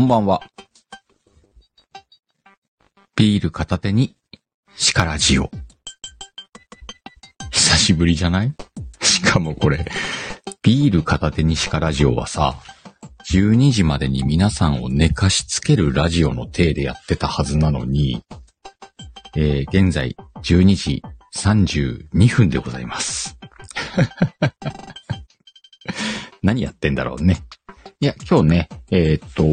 [0.00, 0.40] こんばんは。
[3.16, 4.16] ビール片手に、
[4.74, 5.50] シカラジオ。
[7.50, 8.54] 久しぶりじゃない？
[9.02, 9.84] しかもこれ、
[10.62, 12.54] ビール片手にシカラジオはさ、
[13.30, 18.24] 12時までに皆さんを寝かしつけるラジオの体でやってたはずなのに、
[19.36, 21.02] えー、現在12時
[21.36, 23.36] 32分でございます。
[26.42, 27.42] 何やってんだろうね。
[28.02, 29.44] いや、今日ね、えーっと、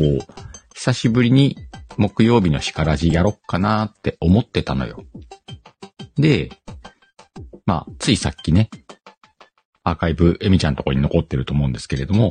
[0.87, 1.57] 久しぶりに
[1.97, 5.03] 木曜日のシカラジやろっかなって思ってたのよ。
[6.15, 6.49] で、
[7.65, 8.69] まあ、ついさっきね、
[9.83, 12.29] アーカイブエミちゃんのとこに残ってると思うんですけれども、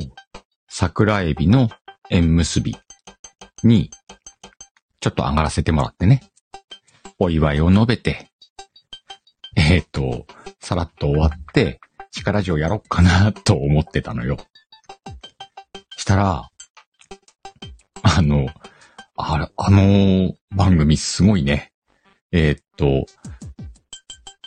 [0.67, 1.69] 桜エビの
[2.09, 2.75] 縁結び
[3.61, 3.91] に、
[5.01, 6.23] ちょっと上がらせてもらってね、
[7.19, 8.31] お祝いを述べて、
[9.55, 10.25] えーっと、
[10.59, 11.79] さらっと終わって、
[12.11, 14.37] 力ジオやろっかなと思ってたのよ。
[15.95, 16.49] したら、
[18.17, 18.47] あの、
[19.15, 21.71] あれ、あの番組すごいね。
[22.31, 23.05] えーっと、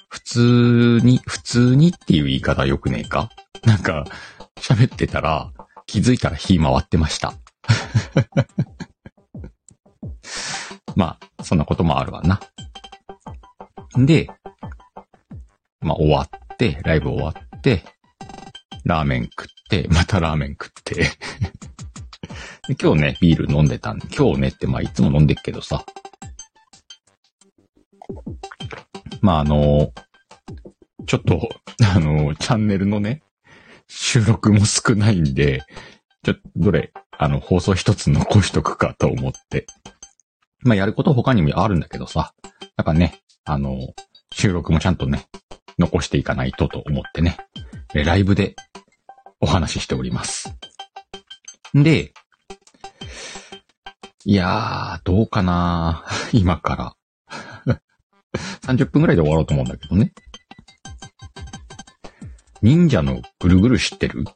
[0.09, 3.31] 普通に、普通にっていう言い方よくねえか？
[3.65, 4.05] なんか、
[4.57, 5.53] 喋ってたら、
[5.87, 7.35] 気づいたら火回ってました。
[10.97, 12.41] まあ、そんなこともあるわな。
[13.97, 14.29] で、
[15.81, 17.85] まあ終わって、ライブ終わって、
[18.85, 21.13] ラーメン食って、またラーメン食って。
[22.81, 25.85] 今日ね、ビール飲んでたんで、今日ねってまあいつも飲んでっけどさ。
[29.21, 29.93] まああの、
[31.07, 31.49] ちょっと、
[31.95, 33.23] あの、チャンネルのね、
[33.89, 35.63] 収録も少ないんで、
[36.23, 39.67] ちょっと、どれ、あの、放送一つ残しとくかと思って。
[40.63, 42.35] まあやること他にもあるんだけどさ。
[42.77, 43.77] やっぱね、あの、
[44.33, 45.27] 収録もちゃんとね、
[45.79, 47.37] 残していかないとと思ってね、
[47.93, 48.55] ライブで
[49.41, 50.55] お話ししております。
[51.75, 52.13] で、
[54.25, 56.95] いやー、どうかな 今から。
[58.63, 60.13] 30分くらいで終わろうと思うんだけどね。
[62.63, 64.25] 忍者のぐるぐる知ってる？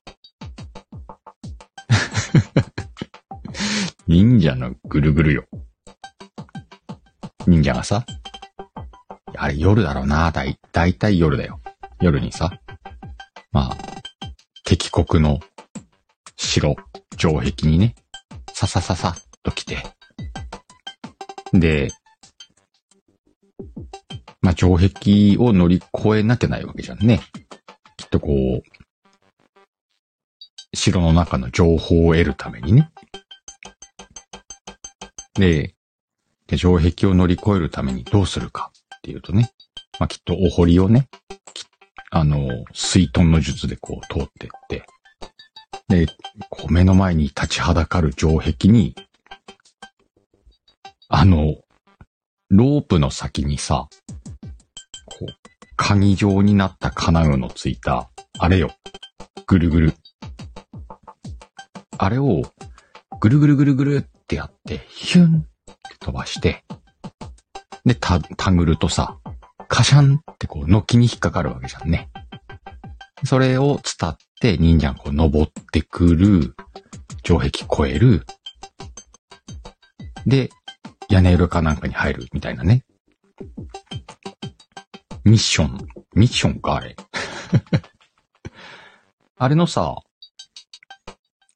[4.09, 5.45] 忍者のぐるぐるよ。
[7.47, 8.05] 忍者がさ、
[9.37, 11.61] あれ夜だろうな、だい、だいたい夜だよ。
[12.01, 12.51] 夜にさ、
[13.53, 13.77] まあ、
[14.65, 15.41] 敵国の
[16.37, 16.75] 城、
[17.19, 17.95] 城壁にね、
[18.55, 19.79] ささささっと来て、
[21.53, 21.89] で、
[24.43, 27.21] まあ、城壁を乗り越えなきゃないわけじゃんね。
[27.97, 28.63] きっとこう、
[30.73, 32.93] 城の中の情報を得るためにね。
[35.35, 35.75] で、
[36.47, 39.51] で城壁を乗り越えるためにどうするかっていうとね、
[39.99, 41.09] まあ、きっとお堀をね、
[42.11, 44.87] あの、水遁の術でこう通ってって、
[45.89, 46.07] で、
[46.51, 48.95] こう目の前に立ちはだかる城壁に、
[51.09, 51.57] あの、
[52.51, 53.89] ロープの先にさ、
[55.07, 55.27] こう、
[55.77, 58.73] 鍵状になった金具のついた、あれよ、
[59.47, 59.95] ぐるぐる。
[61.99, 62.43] あれを、
[63.21, 65.45] ぐるぐるぐるぐるってやって、ヒュンっ
[65.91, 66.65] て飛ばして、
[67.85, 69.19] で、た、タグるとさ、
[69.69, 72.11] カシャンってこう、軒に引っかかるわけじゃんね。
[73.25, 76.55] それを伝っ、忍者がこう、登ってくる、
[77.25, 78.27] 城壁越える、
[80.27, 80.51] で、
[81.09, 82.85] 屋根裏かなんかに入るみたいなね。
[85.25, 86.97] ミッション、ミッションか、あれ。
[89.37, 89.97] あれのさ、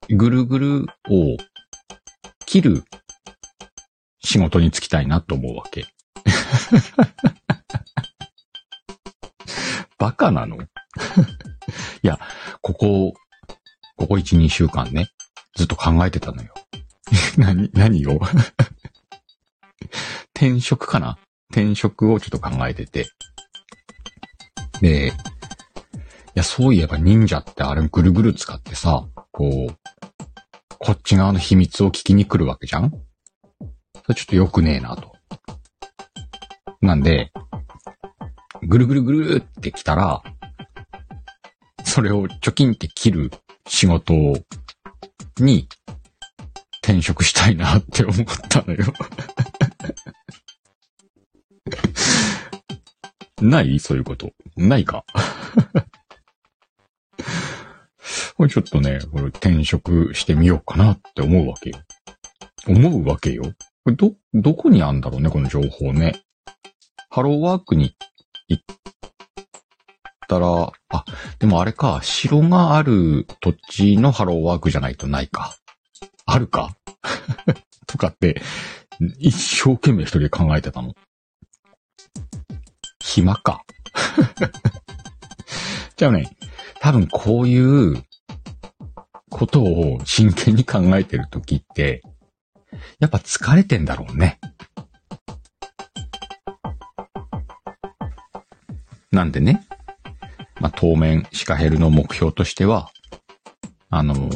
[0.08, 1.36] ぐるぐるを
[2.46, 2.84] 切る
[4.20, 5.86] 仕事に就きたいなと思うわけ。
[9.98, 10.56] バカなの？
[12.02, 12.18] いや、
[12.62, 13.14] ここ、
[13.96, 15.08] ここ1、2週間ね、
[15.56, 16.54] ずっと考えてたのよ。
[17.36, 18.20] 何、何を？
[20.34, 21.18] 転職かな？
[21.50, 23.08] 転職をちょっと考えてて。
[24.80, 25.12] で、い
[26.34, 29.76] や、そういえば忍者ってあれぐるぐる使ってさ、こう、
[30.78, 32.92] こっち側の秘密を聞きに来るわけじゃん？
[34.04, 35.16] それちょっと良くねえなと。
[36.80, 37.32] なんで、
[38.62, 40.22] ぐるぐるぐるって来たら、
[41.98, 43.32] それをチョキンって切る
[43.66, 44.12] 仕事
[45.40, 45.66] に
[46.80, 48.16] 転職したいなって思っ
[48.48, 48.84] たのよ。
[53.42, 53.80] ない？
[53.80, 54.30] そういうこと？
[54.56, 55.04] ないか？
[58.36, 61.78] これちょっとね、これ転職してみようかなって思うわけよ。
[62.68, 63.42] 思うわけよ。
[63.42, 66.22] これど、どこにあんだろうね、この情報ね。
[67.10, 67.96] ハローワークに
[68.46, 68.64] 行っ
[70.28, 71.04] たら、あ、
[71.38, 75.56] でもあれか、城がある土地のハローワークじゃないとないか。
[76.26, 76.76] あるか？
[77.88, 78.40] とかって、
[79.18, 80.94] 一生懸命一人で考えてたの。
[83.02, 83.62] 暇か。
[85.96, 86.30] じゃあね、
[86.80, 88.04] 多分こういう
[89.30, 92.02] ことを真剣に考えてるときって、
[93.00, 94.38] やっぱ疲れてんだろうね。
[99.10, 99.66] なんでね、
[100.60, 102.90] まあ、当面シカヘルの目標としては、
[103.90, 104.28] あの、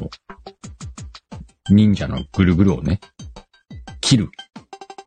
[1.71, 3.01] 忍者のぐるぐるをね、
[4.01, 4.31] 切る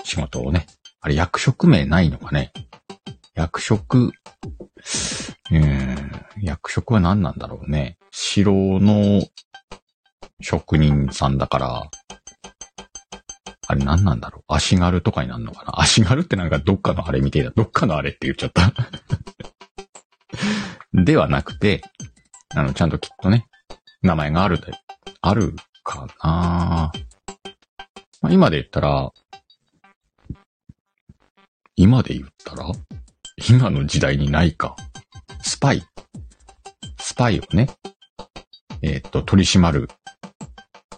[0.03, 0.67] 仕事をね、
[1.01, 2.51] あれ役職名ないのかね
[3.35, 4.11] 役職、
[5.51, 7.97] うん、役職は何なんだろうね。
[8.11, 9.21] 城の
[10.41, 11.89] 職人さんだから、
[13.67, 17.51] あれ何なんだろう足軽とかになるのかな足軽ってなんかどっかのあれみてえだ。
[17.51, 18.71] どっかのあれって言っちゃった。
[20.93, 21.81] ではなくて、
[22.55, 23.47] あの、ちゃんときっとね、
[24.01, 24.73] 名前があるで、
[25.21, 26.91] あるかな
[28.21, 29.11] まあ、今で言ったら、
[31.75, 32.71] 今で言ったら
[33.49, 34.75] 今の時代にないか。
[35.41, 35.83] スパイ。
[36.97, 37.69] スパイをね、
[38.81, 39.89] えーっと、取り締まる、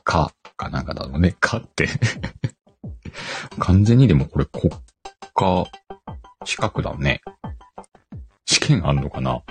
[0.04, 1.36] か、かなんかだろうね。
[1.40, 1.90] かって。
[3.60, 4.72] 完全にでもこれ国
[5.34, 5.66] 家
[6.46, 7.22] 資格だね。
[8.48, 9.44] 試験あんのかな？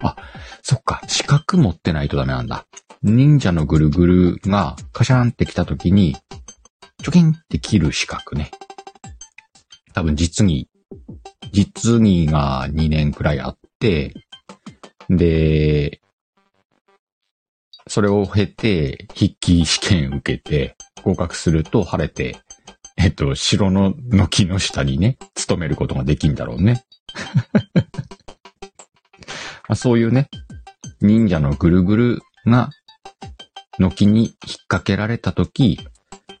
[0.00, 0.16] あ、
[0.62, 1.00] そっか。
[1.06, 2.66] 資格持ってないとダメなんだ。
[3.02, 6.16] 忍者のぐるぐるがカシャンって来た時に、
[7.02, 8.50] チョキンって切る資格ね。
[9.92, 10.68] 多分実技、
[11.52, 14.14] 実技が2年くらいあって、
[15.10, 16.00] で、
[17.86, 22.38] それを経て、筆記試験受けて、合格すると晴れて、
[22.96, 26.84] えっと、城の軒の下にね、勤めることができんだろうね。
[29.68, 30.28] まあそういうね、
[31.00, 32.70] 忍者のぐるぐるが、
[33.78, 34.32] 軒に引っ
[34.68, 35.78] 掛けられたとき、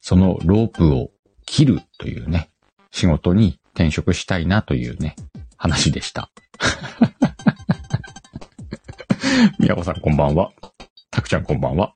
[0.00, 1.10] そのロープを
[1.46, 2.50] 切るというね、
[2.90, 5.14] 仕事に転職したいなというね、
[5.56, 6.30] 話でした。
[9.58, 10.50] みやこさんこんばんは。
[11.10, 11.94] たくちゃんこんばんは。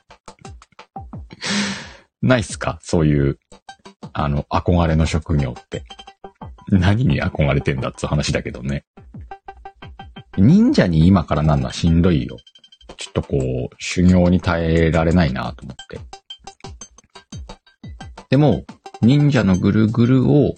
[2.22, 2.78] ないっすか？
[2.82, 3.38] そういう、
[4.12, 5.84] あの、憧れの職業って。
[6.68, 8.84] 何に憧れてんだっつう話だけどね。
[10.40, 12.36] 忍者に今からなんのはしんどいよ。
[12.96, 16.00] ちょっとこう、修行に耐えられないなと思って。
[18.30, 18.64] でも、
[19.02, 20.54] 忍者のぐるぐるを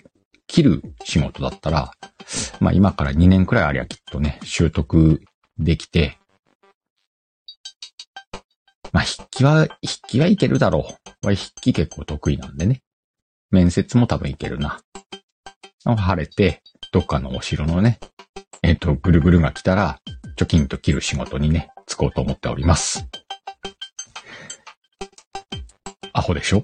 [0.47, 1.91] 切る仕事だったら、
[2.61, 5.23] まあ今から2年くらいありゃきっとね、習得
[5.59, 6.19] できて、
[8.93, 9.79] まあ筆記は、筆
[10.09, 10.87] 記はいけるだろ
[11.25, 11.29] う。
[11.29, 12.83] 筆記結構得意なんでね。
[13.51, 14.81] 面接も多分いけるな。
[15.85, 16.63] 晴れて、
[16.93, 17.99] どっかのお城のね、
[18.73, 20.01] えっ、と、ぐるぐるが来たら、
[20.37, 23.07] チョキンと切る仕事にね、就こうと思っております。
[26.15, 26.63] アホでしょ？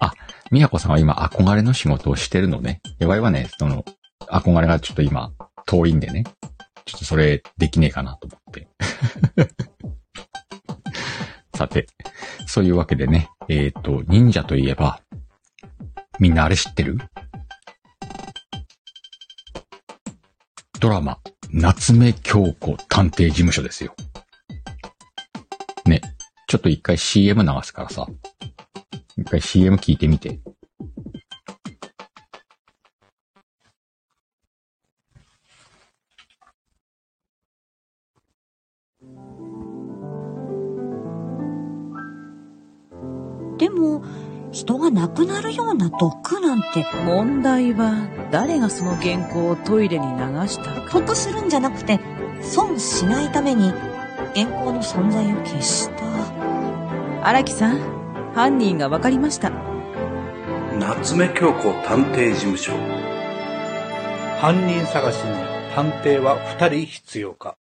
[0.00, 0.14] あ、
[0.50, 2.80] みやこさんは今憧れの仕事をしてるのね。
[2.98, 3.84] やばいはね、その、
[4.20, 5.32] 憧れがちょっと今
[5.66, 6.24] 遠いんでね。
[6.86, 8.68] ちょっとそれできねえかなと思って。
[11.54, 11.86] さて、
[12.46, 15.02] そういうわけでね、えっ、と、忍者といえば、
[16.18, 16.98] みんなあれ知ってる？
[20.80, 21.18] ドラマ、
[21.50, 23.94] 夏目京子探偵事務所ですよ。
[25.84, 26.00] ね、
[26.48, 28.06] ちょっと一回 CM 流すからさ、
[29.16, 30.40] 一回 CM 聞いてみて。
[43.58, 44.02] でも、
[44.56, 50.98] 人が亡くなるような毒なんて、問題は誰がその原稿をトイレに流したか。
[50.98, 52.00] 得するんじゃなくて、
[52.40, 53.70] 損しないために、
[54.34, 56.06] 原稿の存在を消した。
[57.22, 59.52] 荒木さん、犯人が分かりました。
[60.80, 62.72] 夏目京子探偵事務所
[64.40, 65.34] 犯人探しに
[65.74, 67.58] 探偵は二人必要か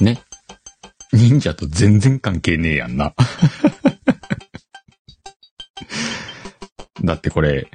[0.00, 0.22] ね。
[1.12, 3.14] 忍者と全然関係ねえやんな。
[7.04, 7.70] だってこれ、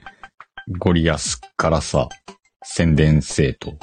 [0.79, 2.09] ゴリアスからさ、
[2.63, 3.77] 宣伝せえと。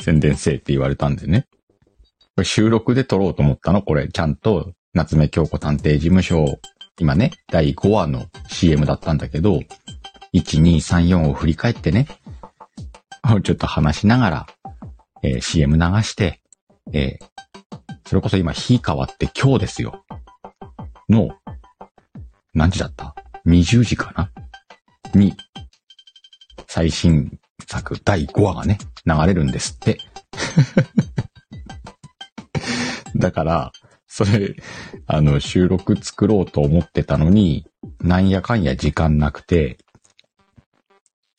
[0.00, 1.46] 宣伝せえって言われたんでね。
[2.36, 3.82] これ収録で撮ろうと思ったの？
[3.82, 6.58] これ、ちゃんと、夏目京子探偵事務所、
[6.98, 9.60] 今ね、第5話の CM だったんだけど、
[10.34, 12.06] 1、2、3、4を振り返ってね、
[13.44, 14.46] ちょっと話しながら、
[15.24, 16.40] えー CM 流して、
[16.92, 17.24] えー
[18.06, 20.04] それこそ今日変わって今日ですよ。
[21.08, 21.30] の、
[22.52, 23.14] 何時だった
[23.46, 24.30] ?20 時かな？
[25.18, 25.34] に、
[26.68, 29.98] 最新作第5話がね、流れるんですって。
[33.16, 33.72] だから、
[34.06, 34.54] それ、
[35.06, 37.66] あの、収録作ろうと思ってたのに、
[38.00, 39.78] なんやかんや時間なくて、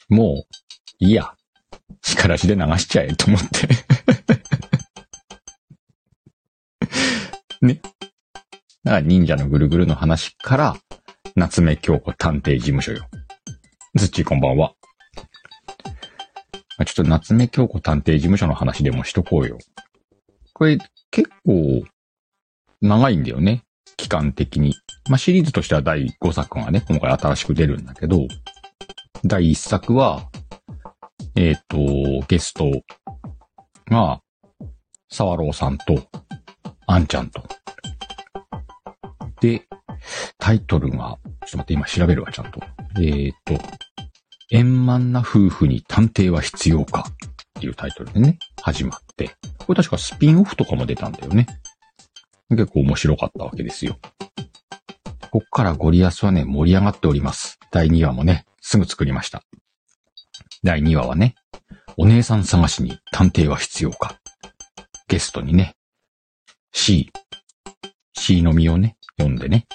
[0.09, 0.45] も
[0.99, 1.35] う、いいや。
[2.01, 3.67] 力しで流しちゃえと思って。
[7.65, 7.81] ね。
[8.83, 10.75] だから忍者のぐるぐるの話から、
[11.35, 13.07] 夏目京子探偵事務所よ。
[13.95, 14.73] ずっちーこんばんは。
[16.85, 19.57] ちょっと夏目京子探偵事務所の話でもしとこうよ。
[20.53, 20.77] これ
[21.11, 21.83] 結構
[22.81, 23.63] 長いんだよね。
[23.97, 24.75] 期間的に。
[25.09, 28.27] まあ、シリーズとしては第5作がね、今回新しく出るんだけど、
[29.23, 30.29] 第1作は、
[31.37, 31.77] えっ、と、
[32.29, 32.71] ゲスト
[33.89, 34.21] が、
[35.09, 36.07] 沢朗さんと、
[36.87, 37.43] あんちゃんと。
[39.41, 39.67] で、
[40.37, 41.17] タイトルが、ちょっ
[41.51, 42.61] と待って、今調べるわ、ちゃんと。
[43.01, 43.59] えっ、と、
[44.51, 47.13] 円満な夫婦に探偵は必要かっ
[47.59, 49.35] ていうタイトルでね、始まって。
[49.57, 51.47] これ確かスピンオフとかも出たんだよね。
[52.49, 53.97] 結構面白かったわけですよ。
[55.31, 57.59] こっからゴリアスはね、盛り上がっております。
[57.71, 59.43] 第2話もね、すぐ作りました。
[60.65, 61.35] 第2話はね、
[61.95, 64.17] お姉さん探しに探偵は必要か。
[65.07, 65.75] ゲストにね、
[66.73, 67.11] C、
[68.17, 69.67] C のみをね、読んでね。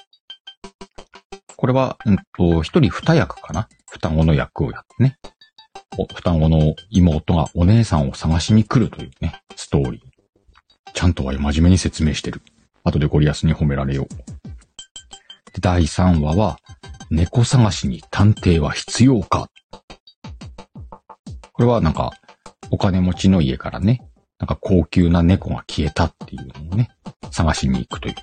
[1.54, 5.16] これは、うんと、一人二役かな双子の役をやってね。
[6.12, 10.00] 双子の妹がお姉さんを探しに来るというね、ストーリー。
[10.92, 12.42] ちゃんとは真面目に説明してる。
[12.82, 15.60] 後でゴリアスに褒められよう。
[15.60, 16.58] 第3話は、
[17.10, 19.48] 猫探しに探偵は必要か。
[21.60, 22.12] これはなんか、
[22.70, 24.00] お金持ちの家からね、
[24.38, 26.88] なんか高級な猫が消えたっていうのをね、
[27.30, 28.14] 探しに行くという。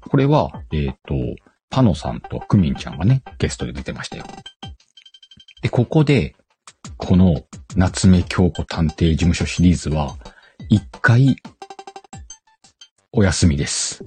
[0.00, 1.14] これは、えっ、と、
[1.70, 4.24] パノさんとクミンちゃんがね、ゲストで出てましたよ。
[5.62, 6.34] で、ここで、
[6.96, 7.44] この
[7.76, 10.16] 夏目京子探偵事務所シリーズは、
[10.68, 11.36] 一回、
[13.12, 14.02] お休みです。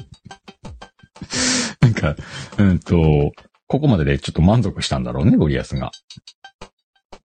[1.78, 2.16] なんか、
[2.56, 3.32] うんと、
[3.66, 5.90] ここまででちょっと満足したんだろうね、ゴリアスが。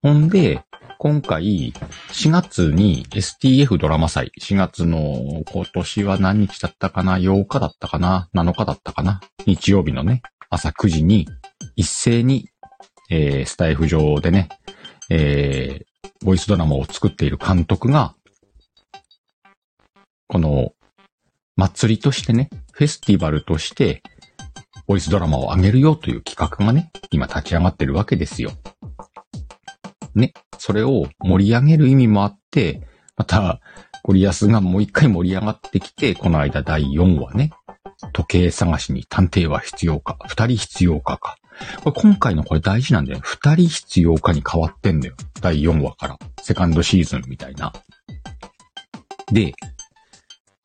[0.08, 0.62] ほんで、
[1.00, 1.74] 今回、
[2.14, 9.20] 4月に STF ドラマ祭、4月の今年は何日だったかな ?8 日だったかな ?7 日だったかな？
[9.46, 11.28] 日曜日のね、朝9時に、
[11.76, 12.48] 一斉に、
[13.10, 14.48] えー、スタイフ上でね、
[15.10, 18.16] えー、ボイスドラマを作っている監督が、
[20.30, 20.72] この、
[21.58, 24.02] 祭りとしてね、フェスティバルとして、
[24.86, 28.54] ボイスドラマを上げるよという企画がね、今立ち上がってるわけですよ。
[30.18, 32.82] ね、それを盛り上げる意味もあって、
[33.16, 33.60] また、
[34.04, 37.52] ゴリアスがもう一回盛り上がってきて、この間第4話ね、
[38.14, 41.38] 時計探しに探偵は必要か、二人必要かか。
[41.84, 43.20] これ今回のこれ大事なんだよ。
[43.22, 45.16] 二人必要かに変わってんだよ。
[45.42, 46.20] 第4話から。
[46.42, 47.74] セカンドシーズンみたいな。
[49.32, 49.54] で、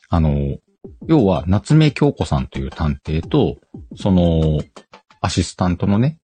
[0.09, 0.59] あの、
[1.07, 3.57] 要は、夏目京子さんという探偵と、
[3.97, 4.61] その、
[5.21, 6.19] アシスタントのね、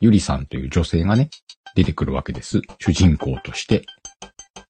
[0.00, 1.30] ゆりさんという女性がね、
[1.74, 2.60] 出てくるわけです。
[2.78, 3.84] 主人公として。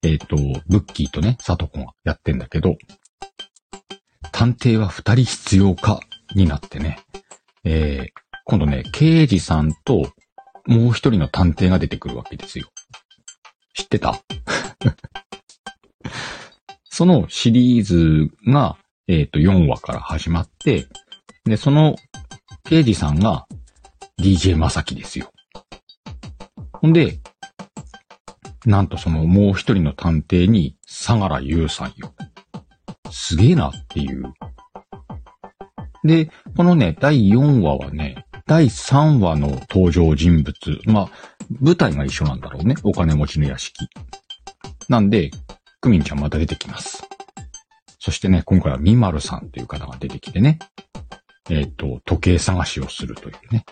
[0.03, 2.77] えっ、と、ブッキーとね、サトコがやってんだけど、
[4.33, 6.01] 探偵は二人必要か
[6.35, 6.99] になってね、
[7.65, 8.11] えー、
[8.45, 10.13] 今度ね、刑事さんと、
[10.67, 12.69] もう一人の探偵が出てくるわけですよ。
[13.75, 14.21] 知ってた？
[16.85, 18.77] そのシリーズが、
[19.09, 20.87] えっ、と、4話から始まって、
[21.45, 21.97] で、その
[22.65, 23.47] 刑事さんが
[24.21, 25.31] DJ まさきですよ。
[26.85, 27.19] ほんで、
[28.67, 32.14] なんとそのもう一人の探偵に相良優さんよ。
[33.11, 34.35] すげえなっていう。
[36.05, 40.55] で、このね、第4話はね、第3話の登場人物。
[40.85, 41.11] まあ、
[41.59, 42.75] 舞台が一緒なんだろうね。
[42.83, 43.88] お金持ちの屋敷。
[44.91, 45.31] なんで、
[45.81, 47.09] クミンちゃんまた出てきます。
[47.99, 50.59] そしてね、今回はミマルさんという方が出てきてね、
[51.49, 53.64] えっ、と、時計探しをするというね。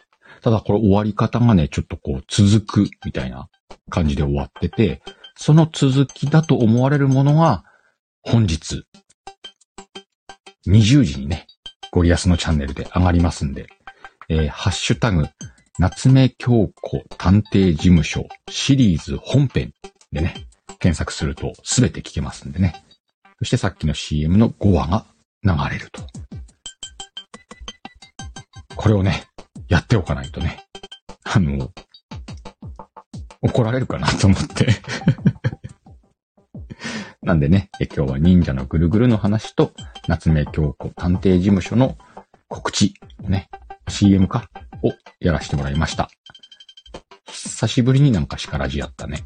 [0.43, 3.49] ただこれ終わり方がね、ちょっとこう続くみたいな
[3.91, 5.03] 感じで終わってて、
[5.37, 7.65] その続きだと思われるものが、
[8.23, 8.85] 本日、
[10.67, 11.47] 20時にね、
[11.93, 13.67] ゴリアスのチャンネルで上がりますんで、
[14.29, 15.27] えーハッシュタグ、
[15.79, 19.73] 夏目京子探偵事務所シリーズ本編
[20.11, 20.35] でね、
[20.81, 22.85] 検索するとすべて聞けますんでね。
[23.39, 25.07] そしてさっきの CM の5話が
[25.45, 26.03] 流れると。
[28.77, 29.25] これをね、
[29.73, 30.67] やっておかないとね、
[31.25, 31.73] あの、
[33.41, 34.67] 怒られるかなと思って。
[37.25, 39.73] なんでね、え今日は忍者のぐるぐるの話と、
[40.09, 41.97] 夏目京子探偵事務所の
[42.49, 43.49] 告知ね、
[43.89, 44.51] CM か
[44.83, 46.11] をやらせてもらいました。
[47.25, 49.25] 久しぶりになんか叱らじやったね。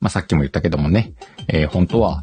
[0.00, 1.12] まあ、さっきも言ったけどもね、
[1.46, 2.20] えー本当は、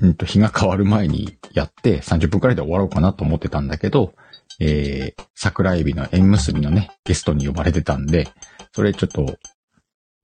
[0.00, 4.12] うんと、日が変わる前にやって30分くらいで終わろうかなと思ってたんだけど、
[4.60, 8.28] えー、桜エビの縁結びのね、ゲストに呼ばれてたんで、
[8.72, 9.36] それちょっと、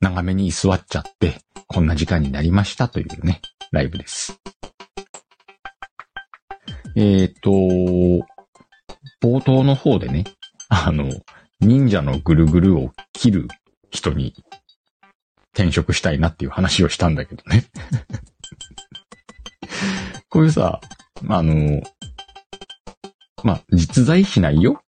[0.01, 4.41] 長めに居座っちゃって、こんな時間になりましたというね、ライブです。
[6.97, 7.51] えっ、と、
[9.23, 10.25] 冒頭の方でね、
[10.69, 11.11] あの、
[11.61, 13.49] 忍者のぐるぐるを切る
[13.91, 14.35] 人に
[15.53, 17.67] 転職したいなっていう話をしたんだけどね。
[20.29, 20.81] こういうさ、
[21.23, 21.83] まあ、の、
[23.43, 24.83] まあ、実在しないよ。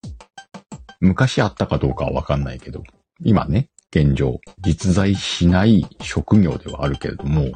[1.00, 2.82] 昔あったかどうかはわかんないけど、
[3.24, 7.52] 今ね、現状、実在しない職業ではあるけれども、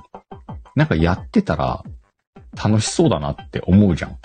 [0.75, 1.83] なんかやってたら
[2.63, 4.19] 楽しそうだなって思うじゃん。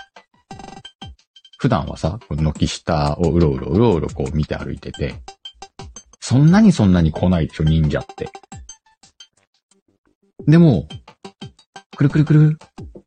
[1.58, 5.14] 普段はさ、この軒下をうろうろうろうろこう見て歩いてて、
[6.20, 8.28] そんなにそんなに来ないでしょ、忍者って。
[10.46, 10.88] でも、
[11.96, 12.58] くるくるくる、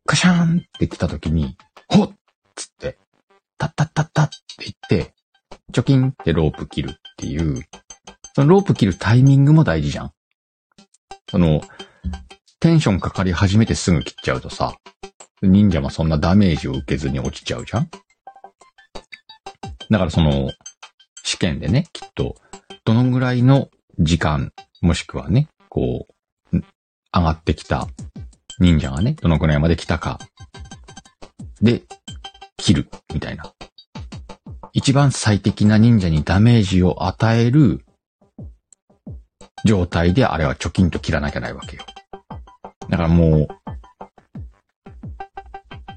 [0.06, 1.56] カシャーンって来た時に、
[1.88, 2.10] ほっ
[2.54, 2.96] つって、
[3.58, 5.14] タッタッタッタって言って、
[5.72, 7.62] チョキンってロープ切るっていう、
[8.34, 10.12] そのロープ切るタイミングも大事じゃん。
[11.28, 11.60] その、
[12.60, 14.76] テンションかかり始めてすぐ切っちゃうとさ、
[15.42, 17.90] 忍者もそんなダメージを受けずに落ちちゃうじゃん
[19.90, 20.50] だからその、
[21.24, 22.36] 試験でね、きっと、
[22.84, 26.06] どのぐらいの時間、もしくはね、こ
[26.52, 26.56] う、
[27.12, 27.88] 上がってきた
[28.58, 30.18] 忍者がね、どのくらいまで来たか、
[31.60, 31.82] で、
[32.56, 33.52] 切る、みたいな。
[34.72, 37.84] 一番最適な忍者にダメージを与える
[39.64, 41.82] 状態であれは貯金と切らなきゃないわけよ。
[42.88, 43.48] だからもう、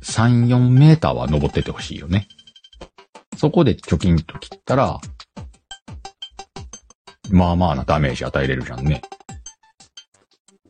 [0.04, 2.28] 3、4メーターは登っててほしいよね。
[3.38, 5.00] そこで貯金と切ったら、
[7.32, 9.02] まあまあなダメージ与えれるじゃんね。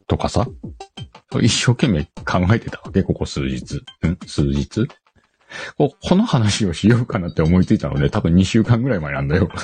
[0.08, 0.47] とかさ。
[1.37, 3.75] 一生懸命考えてたわけ、ここ数日。
[3.75, 4.17] ん？
[4.25, 4.87] 数日？
[5.77, 9.49] ここの話をしようかなって思いついたので、多分2週間ぐらい前なんだよ。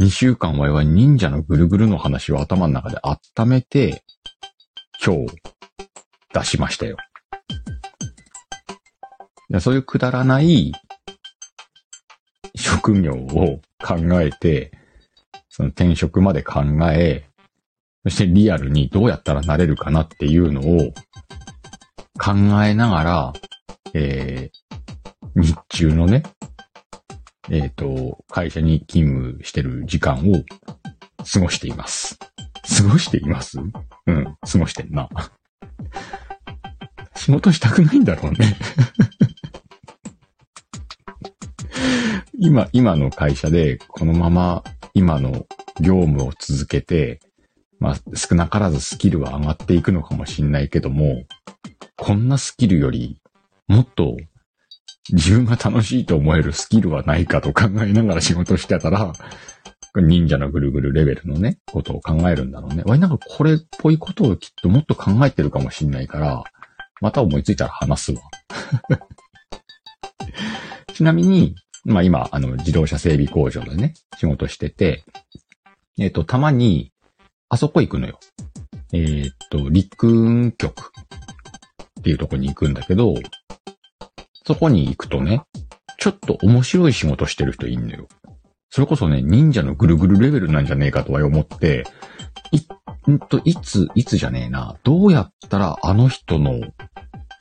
[0.00, 4.02] 2週間前は忍者のぐるぐるの話を頭の中で温めて、
[5.04, 5.26] 今日
[6.32, 6.96] 出しましたよ。
[9.50, 10.72] いやそういうくだらない
[12.54, 14.72] 職業を考えて、
[15.48, 17.29] その転職まで考え、
[18.04, 20.92] そしてリアルにどうやったらなれるかなっていうのを
[22.18, 22.32] 考
[22.64, 23.32] えながら、
[23.94, 26.22] えー、日中のね、
[27.50, 30.44] えっ、と、会社に勤務してる時間を
[31.30, 32.18] 過ごしています。
[32.78, 33.58] 過ごしています？
[33.58, 35.08] うん、過ごしてんな。
[37.16, 38.56] 仕事したくないんだろうね。
[42.38, 45.46] 今、今の会社でこのまま今の
[45.80, 47.20] 業務を続けて、
[47.80, 51.24] まあ少なからずスキルは上がっていくのかもしんないけども、
[51.96, 53.20] こんなスキルより
[53.66, 54.16] もっと
[55.12, 59.12] 自分が楽しいと思えるスキルはないかと考えながら仕事してたら、
[59.96, 62.84] 忍者のぐるぐるレベルのね、ことを考えるんだろうね。
[62.84, 66.44] わいなんかこれっぽいことをきっともっと考えてるかもしんないから、
[67.00, 68.20] また思いついたら話すわ。
[70.94, 75.02] ちなみに、まあ今、あの、自動車整備工場でね、仕事してて、
[75.98, 76.89] えっ、と、たまに、
[77.50, 78.18] あそこ行くのよ。
[78.92, 80.92] えっ、と、陸運局
[82.00, 83.14] っていうとこに行くんだけど、
[84.46, 85.42] そこに行くとね、
[85.98, 88.06] ちょっと面白い仕事してる人いんのよ。
[88.70, 91.84] それこそね、忍者のぐるぐるレベルなんじゃねえかとは思って、
[92.52, 96.60] い、んと、いつ、いつじゃねえな、どうやったらあの人の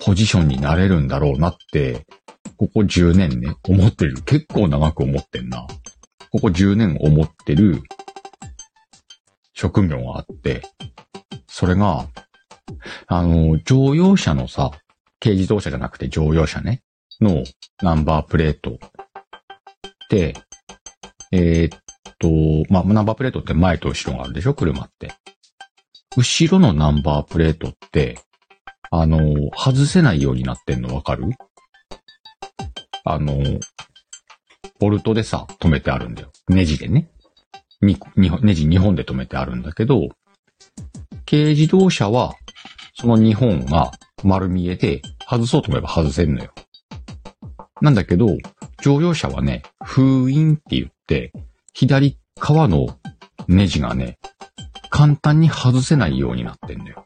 [0.03, 2.07] ポジションになれるんだろうなって、
[2.57, 4.23] ここ10年ね、思ってる。
[4.23, 5.67] 結構長く思ってんな。
[6.31, 7.83] ここ10年思ってる
[9.59, 10.61] 職業があって、
[11.47, 12.07] それが、
[13.07, 14.71] あの、乗用車のさ、
[15.19, 16.81] 軽自動車じゃなくて乗用車ね、
[17.19, 17.43] の
[17.81, 18.77] ナンバープレートっ
[20.09, 20.33] て、
[21.33, 21.79] えーっ
[22.19, 25.11] と、まあ、ナンバープレートって前と後ろがあるでしょ車って。
[26.15, 28.17] 後ろのナンバープレートって、
[28.91, 29.19] あの、
[29.57, 31.25] 外せないようになってんのわかる？
[33.03, 33.35] あの、
[34.79, 36.31] ボルトでさ、止めてあるんだよ。
[36.47, 37.09] ネジでね。
[37.81, 40.09] に、にネジ2本で止めてあるんだけど、
[41.29, 42.33] 軽自動車は、
[42.95, 43.91] その2本が
[44.23, 46.51] 丸見えで、外そうと思えば外せんのよ。
[47.81, 48.37] なんだけど、
[48.81, 51.31] 乗用車はね、封印って言って、
[51.73, 52.97] 左側の
[53.47, 54.17] ネジがね、
[54.89, 57.05] 簡単に外せないようになってんのよ。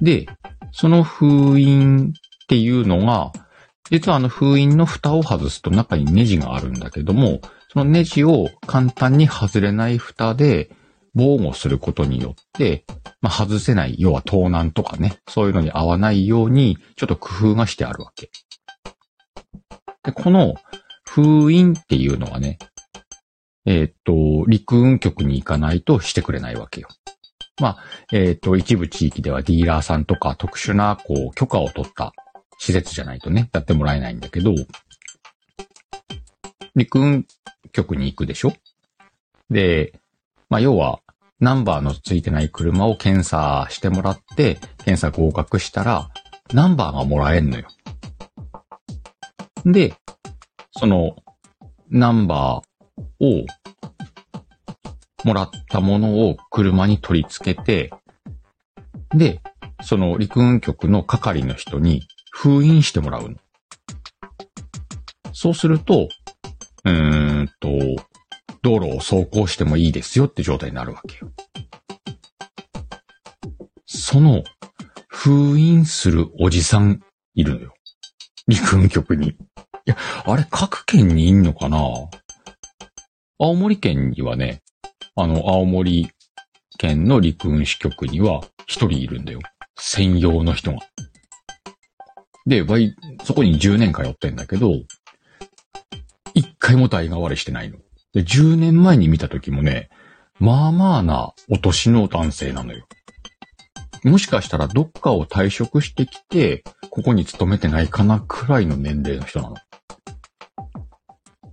[0.00, 0.26] で、
[0.72, 3.32] その封印っていうのが、
[3.90, 10.70] 実はあの封印の蓋を外すと中にネジがあるんだけども、そのネジを簡単に外れない蓋で
[11.14, 12.84] 防護することによって、
[13.20, 18.30] まあ、外せない、要は盗難とかね、そういうのに合わないように、ちょっと工夫がしてあるわけ。
[20.04, 20.54] で、この
[21.04, 22.58] 封印っていうのはね、
[23.66, 26.88] えーっと、陸運局に行かないとしてくれないわけよ。
[27.60, 27.78] まあ、
[28.12, 32.12] えーっと、一部地域ではディーラーさんとか特殊な、こう、許可を取った
[32.58, 34.54] 施設じゃないとね、やってもらえないんだけど、
[36.76, 37.26] 陸運
[37.72, 38.52] 局に行くでしょ？
[39.50, 39.98] で、
[40.48, 41.00] まあ、要は、
[41.40, 46.10] ナンバーのついてない車を検査してもらって、検査合格したら、
[46.52, 47.66] ナンバーがもらえんのよ。
[49.64, 49.94] で、
[50.72, 51.16] その、
[51.90, 53.46] ナンバーを、
[55.24, 57.92] もらったものを車に取り付けて、
[59.10, 59.40] で、
[59.82, 63.36] その陸運局の係の人に封印してもらうの。
[65.32, 66.08] そうすると、
[66.88, 67.68] うーんと、
[68.62, 71.32] 道路を走行してもいいですよって状態になるわけよ。
[73.86, 74.42] その、
[75.08, 77.00] 封印するおじさん
[77.34, 77.74] いるのよ。
[78.46, 79.28] 陸運局に。
[79.28, 79.34] い
[79.84, 81.78] や、あれ各県にいんのかな？
[83.38, 84.62] 青森県にはね、
[85.14, 86.08] あの、青森
[86.78, 89.40] 県の陸運支局には一人いるんだよ。
[89.78, 90.78] 専用の人が。
[92.46, 94.72] で、わい、そこに10年通ってんだけど、
[96.38, 97.78] 一回も代替わりしてないの。
[98.14, 99.90] で、10年前に見た時もね、
[100.38, 102.86] まあまあなお年の男性なのよ。
[104.04, 109.56] もしかしたらどっかを退職してきて、ここに勤めてないかなくらいの年齢の人なの。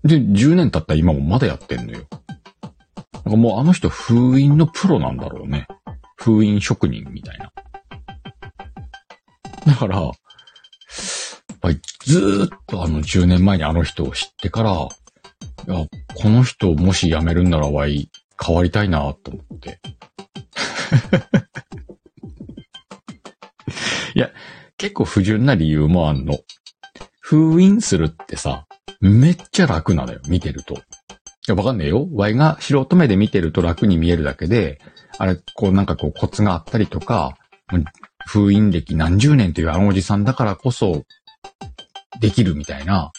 [0.03, 2.05] で、10年経った今もまだやってんのよ。
[3.25, 5.67] なんかもうあの人封印のプロなんだろうね。
[6.15, 7.51] 封印職人みたいな。
[9.65, 10.11] だから、
[11.65, 19.79] ぱりずーっとあの10年前にあの人を知ってから、いや、この人もし辞めるんならわい、変わりたいなと思って。
[24.13, 24.29] いや、
[24.77, 26.37] 結構不純な理由もあんの。
[27.19, 28.67] 封印するってさ、
[29.01, 30.75] めっちゃ楽なのよ、見てると。
[30.75, 30.77] い
[31.47, 32.07] や、わかんねえよ。
[32.13, 34.79] ワイが素人目で見てると楽に見えるだけで、
[35.17, 37.35] あれ、こうなんかこうコツがあったりとか、
[38.27, 41.05] 封印歴何十年というあのおじさんだからこそ、
[42.19, 43.11] できるみたいな。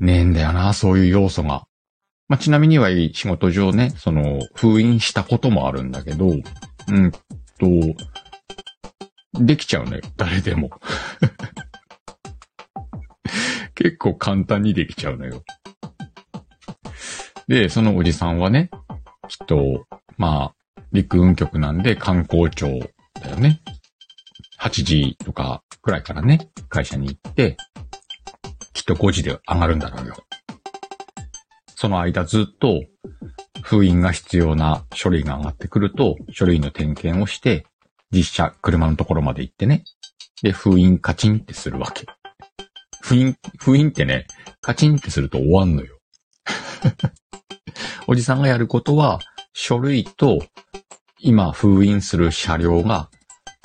[0.00, 1.66] ねえんだよな、そういう要素が。
[2.28, 7.18] まあ、ちなみにはいい仕事上ね、その、封印したこともあるんだけど、うんと、
[9.34, 10.70] できちゃうのよ、誰でも。
[13.74, 15.42] 結構簡単にできちゃうのよ。
[17.46, 18.70] で、そのおじさんはね、
[19.28, 22.78] きっと、まあ、陸運局なんで観光庁
[23.20, 23.60] だよね。
[24.60, 27.56] 8時とかくらいからね、会社に行って、
[28.72, 30.16] きっと5時で上がるんだろうよ。
[31.74, 32.82] その間ずっと、
[33.62, 37.66] 封印が必要な書類が上がってくると、書類の点検をして、
[38.10, 39.84] 実車、車のところまで行ってね。
[40.42, 42.06] で、封印カチンってするわけ。
[43.00, 44.26] 封印、封印ってね、
[44.60, 45.98] カチンってすると終わんのよ。
[48.08, 49.20] おじさんがやることは、
[49.52, 50.38] 書類と、
[51.20, 53.10] 今封印する車両が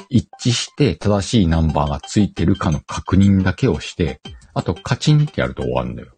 [0.09, 4.21] 一致して正しいナンバーがついてるかの確認だけをして、
[4.53, 6.13] あとカチンってやると終わるんだよ。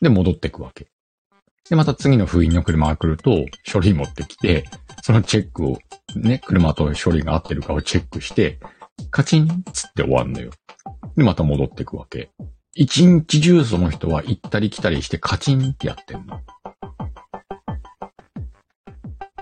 [0.00, 0.88] で、戻ってくわけ。
[1.68, 4.64] で、また次の封印の車が来ると、書類持ってきて、
[5.02, 5.78] そのチェックを、
[6.16, 8.58] ね、車と書類が合ってるかをチェックして、
[9.10, 10.50] カチンっつって終わるのよ。
[11.16, 12.30] で、また戻ってくわけ。
[12.74, 16.40] 一日中その人は行ったり来たりしてカチンってやってんの。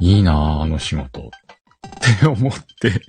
[0.00, 1.30] いいなああの仕事。
[1.84, 3.02] って思って。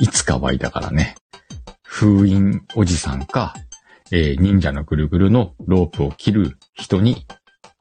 [0.00, 1.16] いつかはいだからね。
[1.82, 3.54] 封印おじさんか、
[4.12, 7.26] えー忍者のぐるぐるのロープを切る人に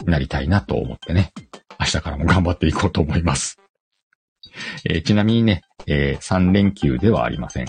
[0.05, 1.33] なりたいなと思ってね。
[1.79, 3.57] 明日からも頑張っていこうと思います。
[4.85, 7.65] えーちなみにね、え3連休ではありません。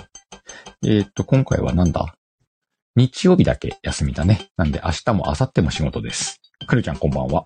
[0.85, 2.15] えーっと、今回はなんだ？
[2.95, 4.49] 日曜日だけ休みだね。
[4.57, 6.41] なんで明日も明後日も仕事です。
[6.67, 7.45] くるちゃんこんばんは。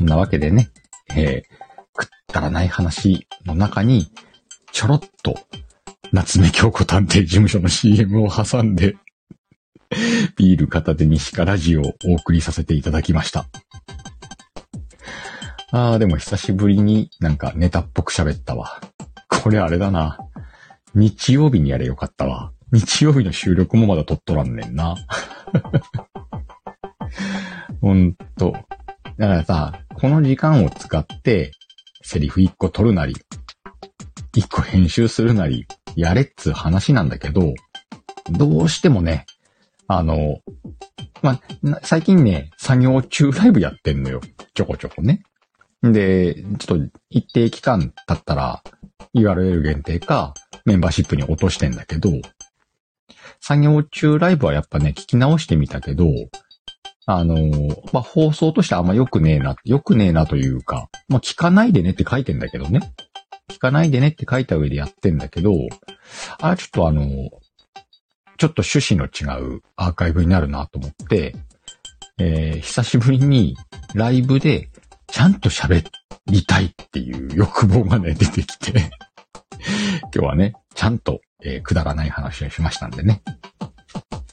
[0.00, 0.70] そんなわけでね、
[1.14, 4.10] えー、くったらない話の中に、
[4.72, 5.34] ちょろっと、
[6.10, 8.96] 夏目京子探偵事務所の CM を挟んで、
[10.38, 13.46] ビール片手にシカラジオをお送りさせていただきました。
[15.70, 18.80] あー、でも久しぶりになんかネタっぽく喋ったわ。
[19.28, 20.16] これあれだな。
[20.94, 22.52] 日曜日にやれよかったわ。
[22.72, 24.96] 日曜日の収録もまだ撮っとらんねんな。
[27.82, 28.56] ほんと。
[29.20, 31.52] だからさ、この時間を使って、
[32.00, 33.14] セリフ一個取るなり、
[34.34, 37.52] 一個編集するなり、やれっつう話なんだけど、
[38.30, 39.26] どうしてもね、
[39.88, 40.38] あの、
[41.20, 41.38] ま、
[41.82, 44.22] 最近ね、作業中ライブやってんのよ。
[44.54, 45.22] ちょこちょこね。
[45.82, 48.62] で、ちょっと一定期間経ったら
[49.14, 50.32] URL 限定か
[50.64, 52.08] メンバーシップに落としてんだけど、
[53.42, 56.06] 作業中ライブはやっぱね、聞き直してみたけど、
[57.16, 57.36] あの
[57.92, 62.92] まあ、放送としてあんま良くねえな、良くねえなというか、まあ、聞かないでねって書いてんだけどね。
[63.48, 65.52] 聞かないでねって書いた上でやってんだけど、
[66.40, 67.04] あれちょっとあの
[68.38, 71.34] ちょっと趣旨の違うアーカイブになるなと思って、
[72.18, 73.56] えー、久しぶりに
[73.94, 74.70] ライブで
[75.08, 75.84] ちゃんと喋
[76.26, 78.90] りたいっていう欲望がね、出てきて
[80.02, 83.22] 今日はね、ちゃんと、えー、くだらない話をしましたんでね。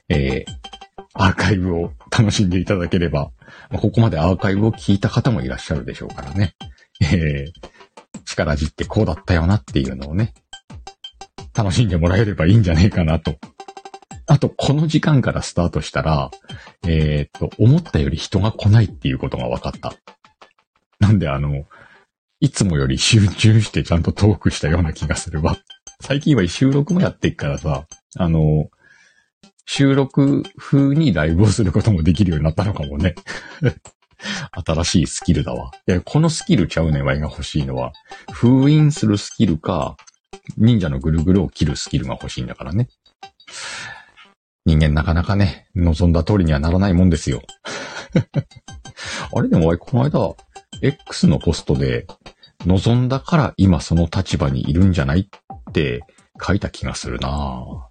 [0.10, 0.77] えー、
[1.19, 3.32] アーカイブを楽しんでいただければ、
[3.71, 6.53] ま、ここまでアーカイブを聞いた方もいらっしゃるでしょうからね。
[7.01, 10.34] えー、力じってこうだったよなっていうのをね、
[11.56, 13.36] 楽しんでもらえればいいんじゃねえかなと。
[14.27, 16.30] あと、この時間からスタートしたら、
[16.86, 19.93] えー、っと、思ったより人が来ないっていうことが分かった。
[20.99, 21.63] なんであの、
[22.39, 25.58] いつもより集中してちゃんとトークしたような気がするわ。
[26.01, 27.86] 最近は収録もやっていくからさ、
[28.17, 28.67] あの、
[29.67, 33.15] 収録風にライブをすることもできるようになったのかもね。
[34.65, 35.71] 新しいスキルだわ。
[35.88, 37.91] いや、このスキルちゃうね、ワイが欲しいのは。
[38.32, 39.97] 封印するスキルか、
[40.58, 42.88] 忍者のぐるぐるを切るスキルが欲しいんだからね。
[44.65, 47.41] 人間なかなかね、望んだ通りにはならないもんですよ。
[49.36, 50.36] あれでも、この間、
[50.82, 52.08] X のポストで、
[52.65, 56.01] 望んだから今その立場にいるんじゃないって
[56.41, 57.87] 書いた気がするなぁ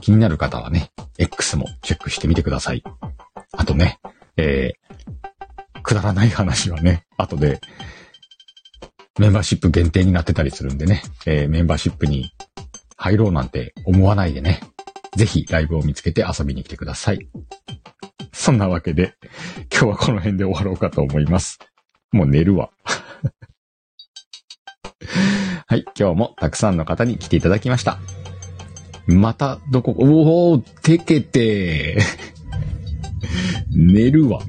[0.00, 2.82] 気になる方はね、X もチェックしてみてください。
[3.52, 3.98] あとね、
[4.36, 7.60] えー、くだらない話はね、後で、
[9.18, 12.32] メンバーシップ限定になってたりするんでね、えー、メンバーシップに
[12.96, 14.60] 入ろうなんて思わないでね、
[15.16, 17.28] ぜひライブを見つけて遊びに来てください。
[18.32, 19.14] そんなわけで、
[19.72, 21.58] 今日はこの辺で終わろうかと思います。
[22.12, 22.70] もう寝るわ。
[25.66, 27.98] はい、今日もたくさんの方に来ていただきました。
[29.06, 31.98] また、どこ、おお、てけて
[33.70, 34.40] 寝るわ。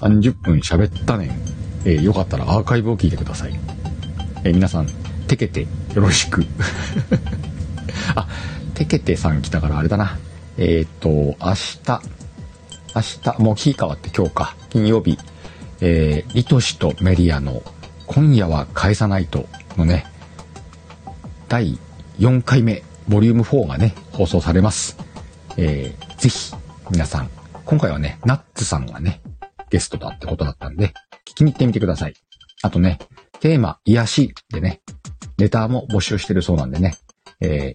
[0.00, 1.30] 30分喋ったねん。
[1.84, 3.58] えー、よかったらアーカイブを聞いてください。
[4.44, 4.88] えー、皆さん、
[5.26, 5.68] てけてよ
[6.02, 6.46] ろしく。
[8.14, 8.26] あ、
[8.74, 10.18] てけてさん来たからあれだな。
[10.58, 11.08] えっ、ー、と、
[11.40, 12.02] 明日、
[12.94, 15.18] 明日、もう日変わって今日か、金曜日、
[15.80, 17.62] えー、リトシとメリアの
[18.06, 20.04] 今夜は返さないとのね、
[21.48, 21.78] 第
[22.18, 24.96] 4回目、ボリューム4がね、放送されます。
[25.56, 26.54] えー、ぜひ、
[26.92, 27.30] 皆さん、
[27.64, 29.20] 今回はね、ナッツさんがね、
[29.68, 30.94] ゲストだってことだったんで、
[31.28, 32.14] 聞きに行ってみてください。
[32.62, 33.00] あとね、
[33.40, 34.80] テーマ、癒しでね、
[35.38, 36.98] レターも募集してるそうなんでね、
[37.40, 37.74] え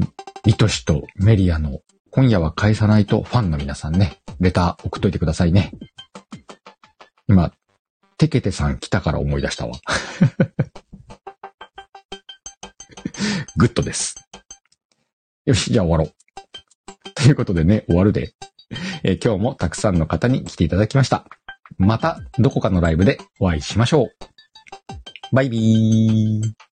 [0.00, 0.06] ー、
[0.46, 5.72] リトシとメリアの今夜は返さないとファンの皆さんね、レター送っといてくださいね。
[7.28, 7.52] 今、
[8.16, 9.74] テケテさん来たから思い出したわ。
[13.56, 14.16] グッドです。
[15.44, 17.12] よし、じゃあ終わろう。
[17.14, 18.32] ということでね、終わるで。
[19.04, 21.26] え、今日もたくさんの方に来ていただきました。
[21.76, 24.10] また、どこかのライブでお会いしましょう。
[25.34, 26.71] バイビー。